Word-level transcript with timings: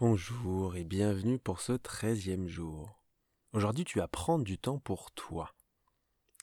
Bonjour 0.00 0.76
et 0.76 0.84
bienvenue 0.84 1.40
pour 1.40 1.60
ce 1.60 1.72
treizième 1.72 2.46
jour. 2.46 3.02
Aujourd'hui 3.52 3.84
tu 3.84 3.98
vas 3.98 4.06
prendre 4.06 4.44
du 4.44 4.56
temps 4.56 4.78
pour 4.78 5.10
toi. 5.10 5.52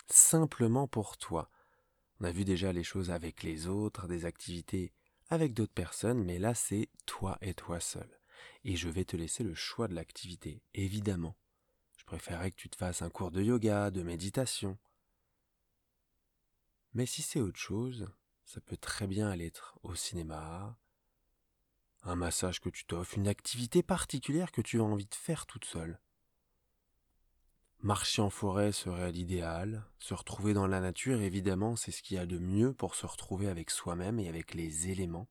Simplement 0.08 0.90
pour 0.90 1.16
toi. 1.16 1.50
On 2.20 2.26
a 2.26 2.34
vu 2.34 2.44
déjà 2.44 2.74
les 2.74 2.84
choses 2.84 3.12
avec 3.12 3.44
les 3.44 3.68
autres, 3.68 4.10
des 4.10 4.26
activités 4.26 4.92
avec 5.30 5.54
d'autres 5.54 5.74
personnes, 5.74 6.22
mais 6.22 6.38
là 6.38 6.54
c'est 6.54 6.90
toi 7.06 7.38
et 7.40 7.54
toi 7.54 7.80
seul. 7.80 8.20
Et 8.66 8.76
je 8.76 8.90
vais 8.90 9.06
te 9.06 9.16
laisser 9.16 9.46
le 9.46 9.56
choix 9.56 9.88
de 9.88 9.96
l'activité, 9.96 10.62
évidemment. 10.74 11.38
Je 11.96 12.04
préférerais 12.04 12.52
que 12.52 12.58
tu 12.58 12.70
te 12.70 12.76
fasses 12.76 13.04
un 13.04 13.10
cours 13.10 13.32
de 13.32 13.42
yoga, 13.42 13.90
de 13.90 14.04
méditation. 14.04 14.78
Mais 16.94 17.06
si 17.06 17.22
c'est 17.22 17.40
autre 17.40 17.58
chose, 17.58 18.10
ça 18.44 18.60
peut 18.60 18.76
très 18.76 19.08
bien 19.08 19.30
aller 19.30 19.46
être 19.46 19.80
au 19.82 19.96
cinéma, 19.96 20.78
un 22.06 22.16
massage 22.16 22.62
que 22.62 22.70
tu 22.70 22.86
t'offres, 22.86 23.18
une 23.18 23.28
activité 23.28 23.84
particulière 23.84 24.52
que 24.52 24.62
tu 24.62 24.80
as 24.80 24.84
envie 24.84 25.06
de 25.06 25.16
faire 25.16 25.48
toute 25.48 25.66
seule. 25.66 26.00
Marcher 27.80 28.22
en 28.22 28.30
forêt 28.30 28.72
serait 28.72 29.12
l'idéal, 29.12 29.86
se 30.00 30.14
retrouver 30.14 30.54
dans 30.54 30.68
la 30.68 30.80
nature, 30.80 31.22
évidemment, 31.22 31.76
c'est 31.76 31.92
ce 31.92 32.02
qu'il 32.02 32.18
y 32.18 32.20
a 32.20 32.26
de 32.26 32.40
mieux 32.40 32.74
pour 32.74 32.96
se 32.96 33.06
retrouver 33.06 33.48
avec 33.48 33.70
soi-même 33.70 34.20
et 34.20 34.30
avec 34.30 34.54
les 34.54 34.90
éléments. 34.90 35.28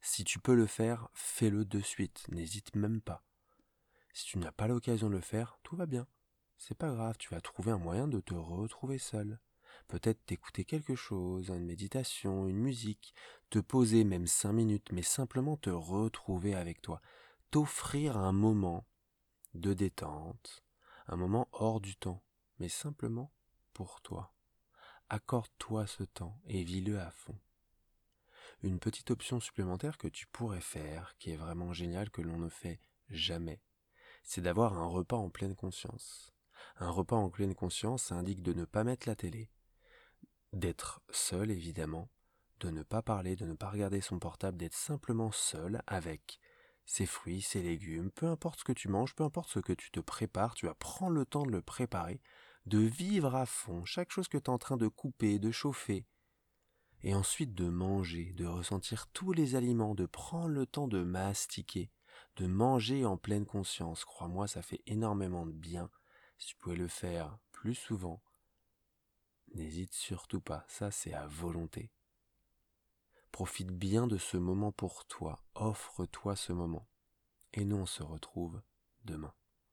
Si 0.00 0.24
tu 0.24 0.38
peux 0.38 0.54
le 0.54 0.66
faire, 0.66 1.08
fais-le 1.12 1.64
de 1.64 1.80
suite, 1.80 2.24
n'hésite 2.28 2.74
même 2.74 3.00
pas. 3.00 3.24
Si 4.14 4.26
tu 4.26 4.38
n'as 4.38 4.52
pas 4.52 4.66
l'occasion 4.66 5.08
de 5.08 5.14
le 5.14 5.20
faire, 5.20 5.58
tout 5.62 5.76
va 5.76 5.86
bien. 5.86 6.06
C'est 6.58 6.76
pas 6.76 6.90
grave, 6.90 7.16
tu 7.18 7.30
vas 7.30 7.40
trouver 7.40 7.72
un 7.72 7.78
moyen 7.78 8.08
de 8.08 8.20
te 8.20 8.34
retrouver 8.34 8.98
seul 8.98 9.38
peut-être 9.88 10.24
t'écouter 10.24 10.64
quelque 10.64 10.94
chose, 10.94 11.48
une 11.48 11.64
méditation, 11.64 12.48
une 12.48 12.58
musique, 12.58 13.14
te 13.50 13.58
poser 13.58 14.04
même 14.04 14.26
cinq 14.26 14.52
minutes, 14.52 14.92
mais 14.92 15.02
simplement 15.02 15.56
te 15.56 15.70
retrouver 15.70 16.54
avec 16.54 16.80
toi, 16.82 17.00
t'offrir 17.50 18.16
un 18.16 18.32
moment 18.32 18.86
de 19.54 19.74
détente, 19.74 20.64
un 21.06 21.16
moment 21.16 21.48
hors 21.52 21.80
du 21.80 21.96
temps, 21.96 22.22
mais 22.58 22.68
simplement 22.68 23.32
pour 23.72 24.00
toi. 24.00 24.32
Accorde-toi 25.08 25.86
ce 25.86 26.04
temps 26.04 26.40
et 26.46 26.64
vis-le 26.64 26.98
à 26.98 27.10
fond. 27.10 27.38
Une 28.62 28.78
petite 28.78 29.10
option 29.10 29.40
supplémentaire 29.40 29.98
que 29.98 30.08
tu 30.08 30.26
pourrais 30.26 30.60
faire, 30.60 31.14
qui 31.18 31.32
est 31.32 31.36
vraiment 31.36 31.72
géniale, 31.72 32.10
que 32.10 32.22
l'on 32.22 32.38
ne 32.38 32.48
fait 32.48 32.80
jamais, 33.10 33.60
c'est 34.22 34.40
d'avoir 34.40 34.74
un 34.78 34.86
repas 34.86 35.16
en 35.16 35.30
pleine 35.30 35.54
conscience. 35.54 36.32
Un 36.76 36.90
repas 36.90 37.16
en 37.16 37.28
pleine 37.28 37.54
conscience, 37.54 38.12
indique 38.12 38.42
de 38.42 38.52
ne 38.52 38.64
pas 38.64 38.84
mettre 38.84 39.08
la 39.08 39.16
télé, 39.16 39.50
d'être 40.52 41.00
seul 41.10 41.50
évidemment, 41.50 42.08
de 42.60 42.70
ne 42.70 42.82
pas 42.82 43.02
parler, 43.02 43.36
de 43.36 43.46
ne 43.46 43.54
pas 43.54 43.70
regarder 43.70 44.00
son 44.00 44.18
portable, 44.18 44.58
d'être 44.58 44.74
simplement 44.74 45.32
seul 45.32 45.82
avec 45.86 46.38
ses 46.84 47.06
fruits, 47.06 47.42
ses 47.42 47.62
légumes, 47.62 48.10
peu 48.10 48.26
importe 48.26 48.60
ce 48.60 48.64
que 48.64 48.72
tu 48.72 48.88
manges, 48.88 49.14
peu 49.14 49.24
importe 49.24 49.50
ce 49.50 49.60
que 49.60 49.72
tu 49.72 49.90
te 49.90 50.00
prépares, 50.00 50.54
tu 50.54 50.66
vas 50.66 50.74
prendre 50.74 51.14
le 51.14 51.24
temps 51.24 51.46
de 51.46 51.52
le 51.52 51.62
préparer, 51.62 52.20
de 52.66 52.78
vivre 52.78 53.34
à 53.34 53.46
fond 53.46 53.84
chaque 53.84 54.10
chose 54.10 54.28
que 54.28 54.38
tu 54.38 54.44
es 54.44 54.50
en 54.50 54.58
train 54.58 54.76
de 54.76 54.88
couper, 54.88 55.38
de 55.38 55.50
chauffer, 55.50 56.04
et 57.02 57.14
ensuite 57.14 57.54
de 57.54 57.68
manger, 57.68 58.32
de 58.32 58.46
ressentir 58.46 59.08
tous 59.08 59.32
les 59.32 59.54
aliments, 59.54 59.94
de 59.94 60.06
prendre 60.06 60.48
le 60.48 60.66
temps 60.66 60.88
de 60.88 61.02
mastiquer, 61.02 61.90
de 62.36 62.46
manger 62.46 63.04
en 63.04 63.16
pleine 63.16 63.46
conscience. 63.46 64.04
Crois-moi, 64.04 64.46
ça 64.46 64.62
fait 64.62 64.82
énormément 64.86 65.46
de 65.46 65.52
bien. 65.52 65.90
Si 66.38 66.48
tu 66.48 66.56
pouvais 66.56 66.76
le 66.76 66.88
faire 66.88 67.38
plus 67.50 67.74
souvent, 67.74 68.22
N'hésite 69.54 69.92
surtout 69.92 70.40
pas, 70.40 70.64
ça 70.68 70.90
c'est 70.90 71.12
à 71.12 71.26
volonté. 71.26 71.90
Profite 73.30 73.70
bien 73.70 74.06
de 74.06 74.18
ce 74.18 74.36
moment 74.36 74.72
pour 74.72 75.04
toi, 75.06 75.42
offre-toi 75.54 76.36
ce 76.36 76.52
moment. 76.52 76.88
Et 77.52 77.64
nous 77.64 77.76
on 77.76 77.86
se 77.86 78.02
retrouve 78.02 78.62
demain. 79.04 79.34